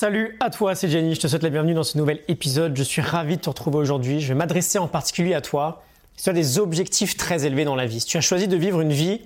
[0.00, 2.74] Salut à toi, c'est Jenny, je te souhaite la bienvenue dans ce nouvel épisode.
[2.74, 4.22] Je suis ravi de te retrouver aujourd'hui.
[4.22, 5.82] Je vais m'adresser en particulier à toi
[6.16, 8.00] si tu as des objectifs très élevés dans la vie.
[8.00, 9.20] Si tu as choisi de vivre une vie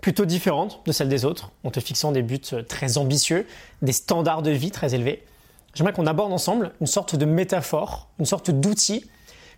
[0.00, 3.46] plutôt différente de celle des autres, en te fixant des buts très ambitieux,
[3.82, 5.22] des standards de vie très élevés,
[5.74, 9.04] j'aimerais qu'on aborde ensemble une sorte de métaphore, une sorte d'outil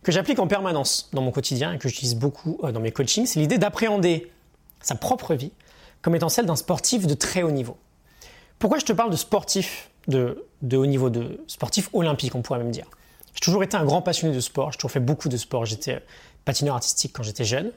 [0.03, 3.27] que j'applique en permanence dans mon quotidien et que j'utilise beaucoup euh, dans mes coachings.
[3.27, 4.33] C'est l'idée d'appréhender
[4.80, 5.53] sa propre vie
[6.03, 7.77] comme étant celle d'un sportif de très haut niveau.
[8.59, 12.71] Pourquoi je te parle de sportif de, haut niveau, de sportif olympique, on pourrait même
[12.71, 12.86] dire?
[13.35, 15.67] J'ai toujours été un grand passionné de sport, j'ai toujours fait beaucoup de sport.
[15.67, 16.03] J'étais
[16.44, 17.71] patineur artistique quand j'étais jeune,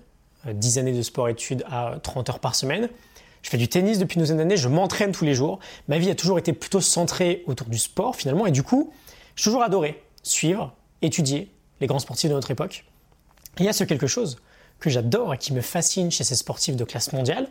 [0.45, 2.89] 10 euh, années de sport-études à 30 heures par semaine.
[3.41, 5.59] Je fais du tennis depuis une douzaine d'années, je m'entraîne tous les jours.
[5.87, 8.93] Ma vie a toujours été plutôt centrée autour du sport finalement, et du coup,
[9.35, 11.51] j'ai toujours adoré suivre, étudier
[11.81, 12.85] les grands sportifs de notre époque.
[13.57, 14.37] il y a ce quelque chose
[14.79, 17.49] que j'adore et qui me fascine chez ces sportifs de classe mondiale,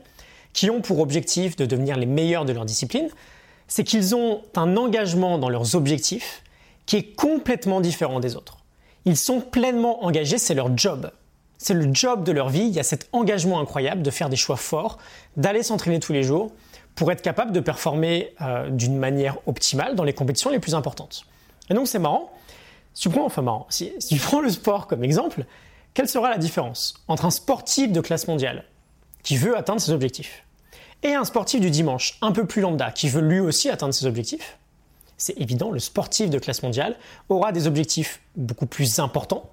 [0.53, 3.09] qui ont pour objectif de devenir les meilleurs de leur discipline,
[3.69, 6.43] c'est qu'ils ont un engagement dans leurs objectifs
[6.87, 8.59] qui est complètement différent des autres.
[9.05, 11.11] Ils sont pleinement engagés, c'est leur job.
[11.59, 14.37] C'est le job de leur vie, il y a cet engagement incroyable de faire des
[14.37, 14.99] choix forts,
[15.37, 16.53] d'aller s'entraîner tous les jours
[16.95, 21.25] pour être capable de performer euh, d'une manière optimale dans les compétitions les plus importantes.
[21.69, 22.33] Et donc c'est marrant,
[22.95, 25.45] tu prends, enfin marrant, si tu prends le sport comme exemple,
[25.95, 28.65] quelle sera la différence entre un sportif de classe mondiale
[29.29, 30.43] qui veut atteindre ses objectifs
[31.03, 34.07] et un sportif du dimanche, un peu plus lambda, qui veut lui aussi atteindre ses
[34.07, 34.57] objectifs,
[35.19, 36.97] c'est évident, le sportif de classe mondiale
[37.29, 39.51] aura des objectifs beaucoup plus importants,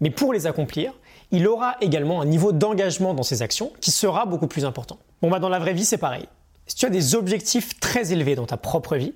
[0.00, 0.92] mais pour les accomplir,
[1.32, 5.00] il aura également un niveau d'engagement dans ses actions qui sera beaucoup plus important.
[5.20, 6.28] Bon bah dans la vraie vie c'est pareil.
[6.68, 9.14] Si tu as des objectifs très élevés dans ta propre vie,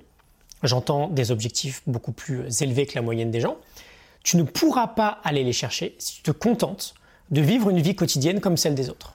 [0.63, 3.55] j'entends des objectifs beaucoup plus élevés que la moyenne des gens,
[4.21, 6.93] tu ne pourras pas aller les chercher si tu te contentes
[7.31, 9.13] de vivre une vie quotidienne comme celle des autres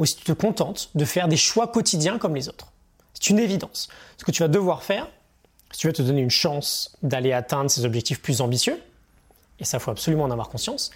[0.00, 2.72] ou si tu te contentes de faire des choix quotidiens comme les autres.
[3.12, 3.88] C'est une évidence.
[4.16, 5.06] Ce que tu vas devoir faire,
[5.72, 8.80] si tu veux te donner une chance d'aller atteindre ces objectifs plus ambitieux,
[9.60, 10.90] et ça faut absolument en avoir conscience,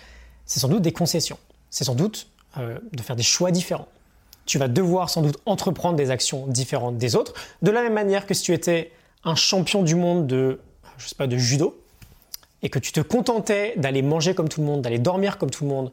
[0.46, 1.38] c'est sans doute des concessions.
[1.68, 3.88] C'est sans doute euh, de faire des choix différents.
[4.46, 8.26] Tu vas devoir sans doute entreprendre des actions différentes des autres, de la même manière
[8.26, 8.90] que si tu étais
[9.22, 10.60] un champion du monde de,
[10.96, 11.78] je sais pas, de judo,
[12.62, 15.64] et que tu te contentais d'aller manger comme tout le monde, d'aller dormir comme tout
[15.64, 15.90] le monde,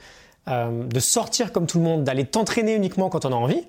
[0.47, 3.63] euh, de sortir comme tout le monde, d'aller t'entraîner uniquement quand on a envie,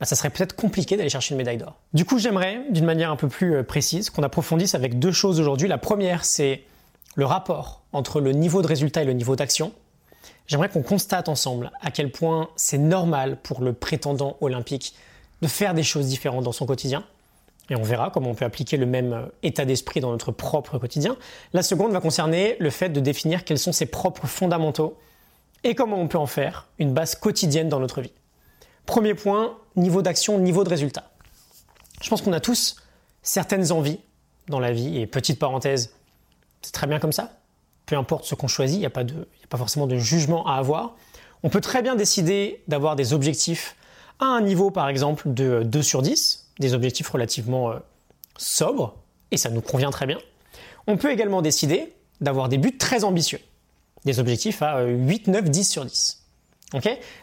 [0.00, 1.74] bah, ça serait peut-être compliqué d'aller chercher une médaille d'or.
[1.92, 5.40] Du coup, j'aimerais, d'une manière un peu plus euh, précise, qu'on approfondisse avec deux choses
[5.40, 5.68] aujourd'hui.
[5.68, 6.62] La première, c'est
[7.14, 9.72] le rapport entre le niveau de résultat et le niveau d'action.
[10.46, 14.94] J'aimerais qu'on constate ensemble à quel point c'est normal pour le prétendant olympique
[15.42, 17.04] de faire des choses différentes dans son quotidien.
[17.70, 20.78] Et on verra comment on peut appliquer le même euh, état d'esprit dans notre propre
[20.78, 21.16] quotidien.
[21.52, 24.96] La seconde va concerner le fait de définir quels sont ses propres fondamentaux
[25.64, 28.12] et comment on peut en faire une base quotidienne dans notre vie?
[28.86, 31.10] Premier point, niveau d'action, niveau de résultat.
[32.00, 32.76] Je pense qu'on a tous
[33.22, 34.00] certaines envies
[34.48, 35.94] dans la vie, et petite parenthèse,
[36.62, 37.32] c'est très bien comme ça.
[37.86, 40.54] Peu importe ce qu'on choisit, il n'y a, pas a pas forcément de jugement à
[40.54, 40.96] avoir.
[41.42, 43.76] On peut très bien décider d'avoir des objectifs
[44.20, 47.78] à un niveau, par exemple, de 2 sur 10, des objectifs relativement euh,
[48.36, 48.96] sobres,
[49.30, 50.18] et ça nous convient très bien.
[50.86, 53.40] On peut également décider d'avoir des buts très ambitieux
[54.04, 56.24] des objectifs à 8, 9, 10 sur 10.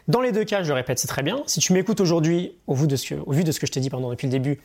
[0.08, 1.44] Dans les deux cas, je le répète, c'est très bien.
[1.46, 3.72] Si tu m'écoutes aujourd'hui, au, vu de ce que, au vu de ce que je
[3.72, 4.60] t'ai dit pendant depuis le début,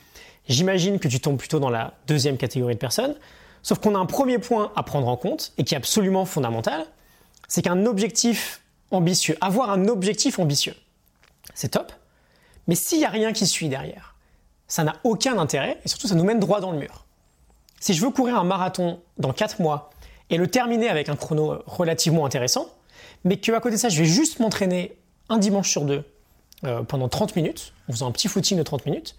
[0.48, 3.14] j'imagine que tu tombes plutôt dans la deuxième catégorie de personnes.
[3.62, 6.86] Sauf qu'on a un premier point à prendre en compte et qui est absolument fondamental,
[7.46, 10.74] c'est qu'un objectif ambitieux, avoir un objectif ambitieux,
[11.54, 11.92] c'est top.
[12.66, 14.14] Mais s'il n'y a rien qui suit derrière,
[14.66, 17.04] ça n'a aucun intérêt et surtout ça nous mène droit dans le mur.
[17.80, 19.90] Si je veux courir un marathon dans 4 mois
[20.30, 22.68] et le terminer avec un chrono relativement intéressant,
[23.24, 24.96] mais que à côté de ça, je vais juste m'entraîner
[25.28, 26.04] un dimanche sur deux
[26.64, 29.16] euh, pendant 30 minutes, en faisant un petit footing de 30 minutes,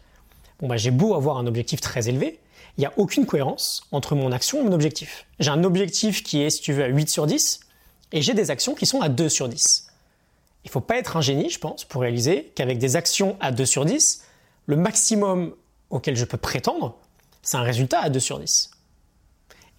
[0.59, 2.39] bon bah, j'ai beau avoir un objectif très élevé,
[2.77, 5.25] il n'y a aucune cohérence entre mon action et mon objectif.
[5.39, 7.59] J'ai un objectif qui est, si tu veux, à 8 sur 10,
[8.13, 9.87] et j'ai des actions qui sont à 2 sur 10.
[10.63, 13.51] Il ne faut pas être un génie, je pense, pour réaliser qu'avec des actions à
[13.51, 14.23] 2 sur 10,
[14.67, 15.55] le maximum
[15.89, 16.97] auquel je peux prétendre,
[17.41, 18.71] c'est un résultat à 2 sur 10.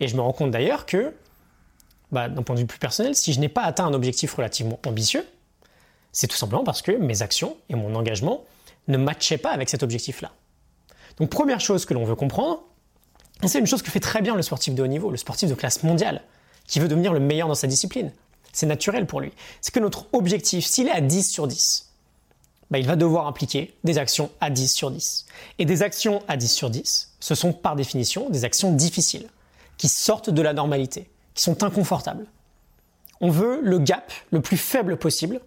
[0.01, 1.15] Et je me rends compte d'ailleurs que
[2.13, 4.79] bah, d'un point de vue plus personnel, si je n'ai pas atteint un objectif relativement
[4.87, 5.27] ambitieux,
[6.13, 8.45] c'est tout simplement parce que mes actions et mon engagement
[8.89, 10.31] ne matchaient pas avec cet objectif-là.
[11.19, 12.63] Donc première chose que l'on veut comprendre,
[13.45, 15.55] c'est une chose que fait très bien le sportif de haut niveau, le sportif de
[15.55, 16.23] classe mondiale,
[16.67, 18.13] qui veut devenir le meilleur dans sa discipline.
[18.53, 19.33] C'est naturel pour lui.
[19.63, 21.93] C'est que notre objectif, s'il est à 10 sur 10,
[22.71, 25.27] bah, il va devoir impliquer des actions à 10 sur 10.
[25.59, 29.29] Et des actions à 10 sur 10, ce sont par définition des actions difficiles,
[29.79, 32.27] qui sortent de la normalité qui sont inconfortables.
[33.21, 35.41] On veut le gap le plus faible possible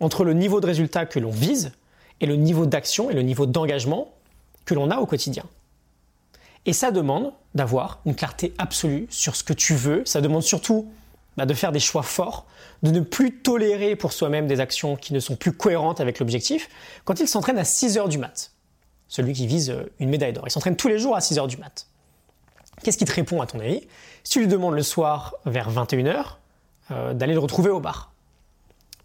[0.00, 1.72] entre le niveau de résultat que l'on vise
[2.20, 4.12] et le niveau d'action et le niveau d'engagement
[4.64, 5.44] que l'on a au quotidien.
[6.66, 10.02] Et ça demande d'avoir une clarté absolue sur ce que tu veux.
[10.04, 10.90] Ça demande surtout
[11.36, 12.46] bah, de faire des choix forts,
[12.82, 16.68] de ne plus tolérer pour soi-même des actions qui ne sont plus cohérentes avec l'objectif.
[17.04, 18.52] Quand il s'entraîne à 6 heures du mat,
[19.08, 21.48] celui qui vise euh, une médaille d'or, il s'entraîne tous les jours à 6 heures
[21.48, 21.86] du mat.
[22.82, 23.86] Qu'est-ce qui te répond à ton avis?
[24.24, 26.36] Si tu lui demandes le soir vers 21h
[26.90, 28.12] euh, d'aller le retrouver au bar,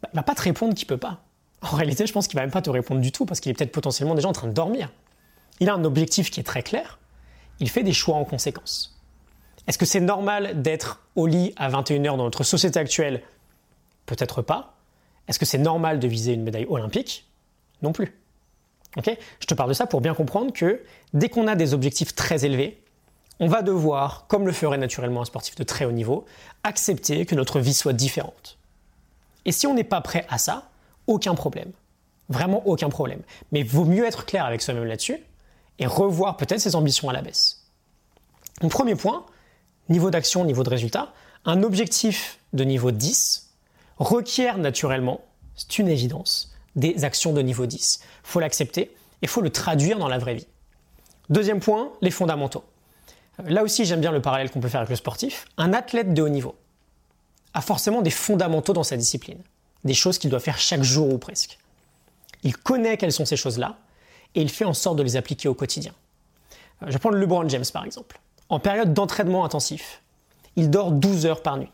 [0.02, 1.22] bah, il va pas te répondre qu'il peut pas.
[1.62, 3.56] En réalité, je pense qu'il va même pas te répondre du tout parce qu'il est
[3.56, 4.92] peut-être potentiellement déjà en train de dormir.
[5.60, 7.00] Il a un objectif qui est très clair.
[7.60, 9.00] Il fait des choix en conséquence.
[9.68, 13.24] Est-ce que c'est normal d'être au lit à 21h dans notre société actuelle?
[14.06, 14.76] Peut-être pas.
[15.28, 17.28] Est-ce que c'est normal de viser une médaille olympique?
[17.82, 18.16] Non plus.
[19.04, 20.82] Je te parle de ça pour bien comprendre que
[21.14, 22.82] dès qu'on a des objectifs très élevés,
[23.40, 26.26] on va devoir, comme le ferait naturellement un sportif de très haut niveau,
[26.64, 28.58] accepter que notre vie soit différente.
[29.46, 30.70] Et si on n'est pas prêt à ça,
[31.08, 31.72] aucun problème.
[32.30, 33.22] Vraiment aucun problème.
[33.52, 35.20] Mais il vaut mieux être clair avec soi-même là-dessus
[35.80, 37.66] et revoir peut-être ses ambitions à la baisse.
[38.62, 39.26] Mon premier point,
[39.90, 43.52] niveau d'action, niveau de résultat, un objectif de niveau 10
[43.98, 45.22] requiert naturellement,
[45.56, 48.00] c'est une évidence, des actions de niveau 10.
[48.02, 48.94] Il faut l'accepter et
[49.24, 50.48] il faut le traduire dans la vraie vie.
[51.30, 52.64] Deuxième point, les fondamentaux.
[53.44, 55.46] Là aussi, j'aime bien le parallèle qu'on peut faire avec le sportif.
[55.58, 56.56] Un athlète de haut niveau
[57.54, 59.40] a forcément des fondamentaux dans sa discipline,
[59.84, 61.58] des choses qu'il doit faire chaque jour ou presque.
[62.44, 63.78] Il connaît quelles sont ces choses-là
[64.36, 65.94] et il fait en sorte de les appliquer au quotidien.
[66.84, 68.20] Euh, je vais prendre LeBron James par exemple.
[68.50, 70.02] En période d'entraînement intensif,
[70.56, 71.72] il dort 12 heures par nuit.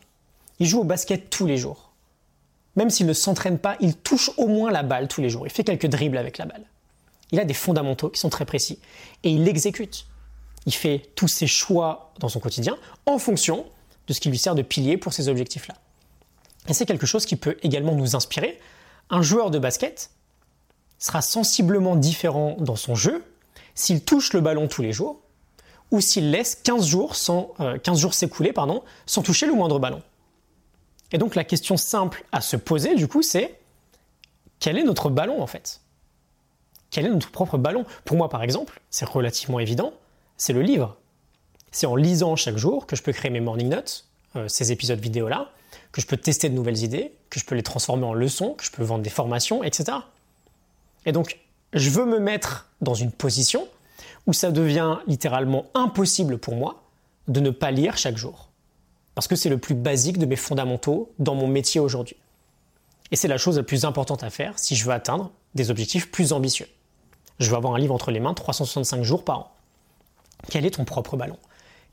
[0.59, 1.91] Il joue au basket tous les jours.
[2.75, 5.45] Même s'il ne s'entraîne pas, il touche au moins la balle tous les jours.
[5.45, 6.63] Il fait quelques dribbles avec la balle.
[7.31, 8.79] Il a des fondamentaux qui sont très précis
[9.23, 10.05] et il l'exécute.
[10.65, 13.65] Il fait tous ses choix dans son quotidien en fonction
[14.07, 15.75] de ce qui lui sert de pilier pour ces objectifs-là.
[16.67, 18.59] Et c'est quelque chose qui peut également nous inspirer.
[19.09, 20.11] Un joueur de basket
[20.99, 23.23] sera sensiblement différent dans son jeu
[23.73, 25.21] s'il touche le ballon tous les jours
[25.89, 28.53] ou s'il laisse 15 jours, sans, 15 euh, jours s'écouler
[29.05, 30.01] sans toucher le moindre ballon.
[31.11, 33.59] Et donc la question simple à se poser du coup c'est
[34.59, 35.81] quel est notre ballon en fait?
[36.91, 37.85] Quel est notre propre ballon?
[38.05, 39.93] Pour moi par exemple, c'est relativement évident,
[40.41, 40.97] c'est le livre.
[41.71, 44.99] C'est en lisant chaque jour que je peux créer mes morning notes, euh, ces épisodes
[44.99, 45.51] vidéo-là,
[45.91, 48.65] que je peux tester de nouvelles idées, que je peux les transformer en leçons, que
[48.65, 49.99] je peux vendre des formations, etc.
[51.05, 51.37] Et donc,
[51.73, 53.67] je veux me mettre dans une position
[54.25, 56.81] où ça devient littéralement impossible pour moi
[57.27, 58.49] de ne pas lire chaque jour.
[59.13, 62.17] Parce que c'est le plus basique de mes fondamentaux dans mon métier aujourd'hui.
[63.11, 66.09] Et c'est la chose la plus importante à faire si je veux atteindre des objectifs
[66.09, 66.67] plus ambitieux.
[67.39, 69.51] Je veux avoir un livre entre les mains 365 jours par an.
[70.49, 71.37] Quel est ton propre ballon?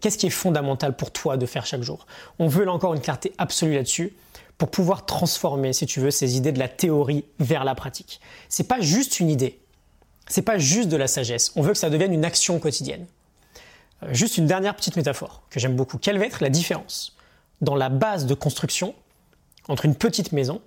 [0.00, 2.06] Qu'est-ce qui est fondamental pour toi de faire chaque jour?
[2.38, 4.12] On veut là encore une clarté absolue là-dessus
[4.56, 8.20] pour pouvoir transformer, si tu veux, ces idées de la théorie vers la pratique.
[8.48, 9.58] C'est pas juste une idée.
[10.28, 11.52] C'est pas juste de la sagesse.
[11.56, 13.06] On veut que ça devienne une action quotidienne.
[14.02, 15.98] Euh, juste une dernière petite métaphore que j'aime beaucoup.
[15.98, 17.16] Quelle va être la différence
[17.60, 18.94] dans la base de construction
[19.68, 20.60] entre une petite maison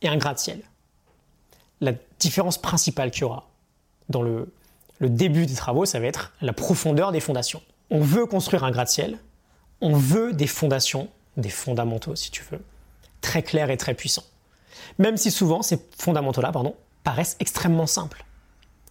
[0.00, 0.60] et un gratte-ciel?
[1.80, 3.48] La différence principale qu'il y aura
[4.08, 4.52] dans le,
[4.98, 7.62] le début des travaux, ça va être la profondeur des fondations.
[7.90, 9.18] On veut construire un gratte-ciel,
[9.80, 12.62] on veut des fondations, des fondamentaux si tu veux,
[13.20, 14.24] très clairs et très puissants.
[14.98, 16.52] Même si souvent ces fondamentaux-là,
[17.02, 18.24] paraissent extrêmement simples.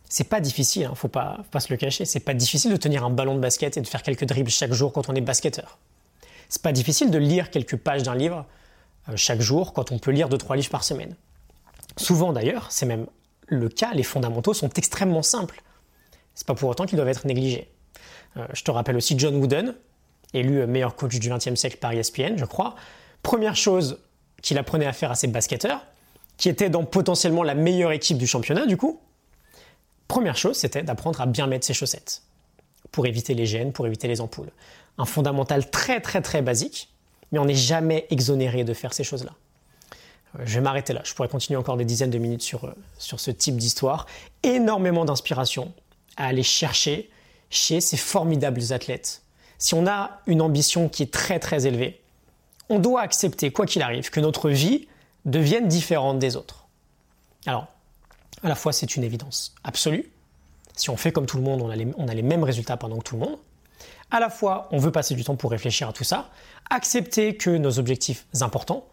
[0.08, 2.06] C'est pas difficile, hein, faut pas, faut pas se le cacher.
[2.06, 4.72] C'est pas difficile de tenir un ballon de basket et de faire quelques dribbles chaque
[4.72, 5.80] jour quand on est basketteur.
[6.50, 8.46] C'est pas difficile de lire quelques pages d'un livre
[9.10, 11.16] euh, chaque jour quand on peut lire 2-3 livres par semaine.
[11.98, 13.08] Souvent d'ailleurs, c'est même
[13.48, 15.64] le cas, les fondamentaux sont extrêmement simples.
[16.36, 17.70] C'est pas pour autant qu'ils doivent être négligés.
[18.38, 19.76] Euh, je te rappelle aussi John Wooden,
[20.34, 22.76] élu meilleur coach du XXe siècle par ESPN, je crois.
[23.22, 24.00] Première chose
[24.42, 25.86] qu'il apprenait à faire à ses basketteurs,
[26.38, 29.00] qui étaient dans potentiellement la meilleure équipe du championnat du coup,
[30.08, 32.24] première chose c'était d'apprendre à bien mettre ses chaussettes
[32.92, 34.52] pour éviter les gènes, pour éviter les ampoules.
[34.98, 36.90] Un fondamental très très très basique,
[37.32, 39.32] mais on n'est jamais exonéré de faire ces choses-là.
[40.40, 42.74] Euh, je vais m'arrêter là, je pourrais continuer encore des dizaines de minutes sur, euh,
[42.98, 44.06] sur ce type d'histoire.
[44.44, 45.74] Énormément d'inspiration,
[46.18, 47.10] à aller chercher
[47.50, 49.24] chez ces formidables athlètes.
[49.58, 52.02] Si on a une ambition qui est très très élevée,
[52.70, 54.88] on doit accepter, quoi qu'il arrive, que notre vie
[55.26, 56.66] devienne différente des autres.
[57.46, 57.68] Alors,
[58.44, 60.12] à la fois c'est une évidence absolue.
[60.76, 62.78] Si on fait comme tout le monde, on a, les, on a les mêmes résultats
[62.78, 63.38] pendant que tout le monde.
[64.10, 66.30] À la fois, on veut passer du temps pour réfléchir à tout ça,
[66.70, 68.86] accepter que nos objectifs importants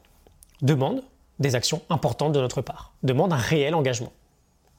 [0.62, 1.03] demandent
[1.39, 4.12] des actions importantes de notre part, demandent un réel engagement.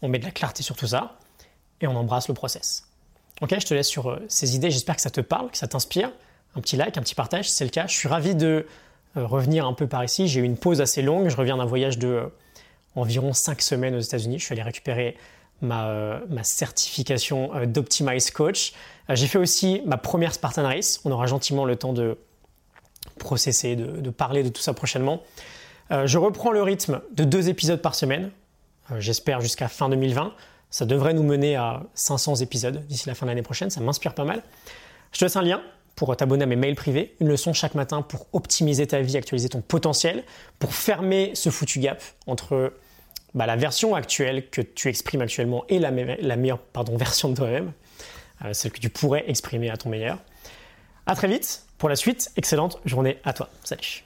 [0.01, 1.17] On met de la clarté sur tout ça,
[1.81, 2.85] et on embrasse le process.
[3.41, 4.69] Ok, je te laisse sur euh, ces idées.
[4.69, 6.11] J'espère que ça te parle, que ça t'inspire.
[6.55, 7.87] Un petit like, un petit partage, si c'est le cas.
[7.87, 8.67] Je suis ravi de
[9.17, 10.27] euh, revenir un peu par ici.
[10.27, 11.27] J'ai eu une pause assez longue.
[11.27, 12.25] Je reviens d'un voyage de euh,
[12.95, 14.37] environ 5 semaines aux États-Unis.
[14.37, 15.17] Je suis allé récupérer
[15.61, 18.73] ma, ma certification d'Optimize Coach.
[19.09, 20.99] J'ai fait aussi ma première Spartan Race.
[21.05, 22.17] On aura gentiment le temps de
[23.19, 25.21] processer, de, parler de tout ça prochainement.
[25.91, 28.31] je reprends le rythme de deux épisodes par semaine.
[28.97, 30.33] J'espère jusqu'à fin 2020.
[30.71, 33.69] Ça devrait nous mener à 500 épisodes d'ici la fin de l'année prochaine.
[33.69, 34.41] Ça m'inspire pas mal.
[35.11, 35.61] Je te laisse un lien
[35.95, 39.49] pour t'abonner à mes mails privés, une leçon chaque matin pour optimiser ta vie, actualiser
[39.49, 40.23] ton potentiel,
[40.57, 42.73] pour fermer ce foutu gap entre
[43.33, 46.59] bah, la version actuelle que tu exprimes actuellement et la, meilleure
[46.93, 47.73] version de toi-même,
[48.45, 50.17] euh, celle que tu pourrais exprimer à ton meilleur.
[51.05, 52.31] À très vite pour la suite.
[52.37, 53.49] Excellente journée à toi.
[53.63, 54.03] Salut.